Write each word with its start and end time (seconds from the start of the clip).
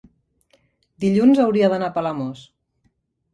dilluns 1.05 1.41
hauria 1.43 1.69
d'anar 1.75 1.91
a 1.93 1.95
Palamós. 1.99 2.43